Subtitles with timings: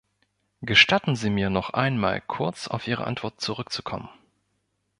[0.63, 4.09] Gestatten Sie mir, noch einmal kurz auf Ihre Antwort zurückzukommen.